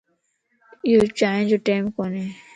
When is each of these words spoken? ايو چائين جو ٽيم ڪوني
ايو 0.87 1.01
چائين 1.19 1.41
جو 1.51 1.57
ٽيم 1.67 1.83
ڪوني 1.95 2.23